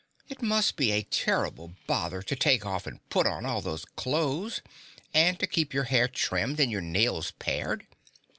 [0.29, 4.63] "It must be a terrible bother to take off and put on all those clothes
[5.13, 7.85] and to keep your hair trimmed and your nails pared."